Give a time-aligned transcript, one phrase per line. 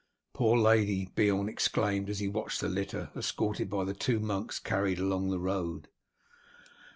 [0.33, 4.97] "Poor lady!" Beorn exclaimed as he watched the litter, escorted by the two monks, carried
[4.97, 5.89] along the road.